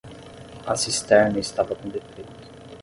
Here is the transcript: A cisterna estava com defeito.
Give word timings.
A 0.65 0.75
cisterna 0.75 1.37
estava 1.37 1.75
com 1.75 1.87
defeito. 1.87 2.33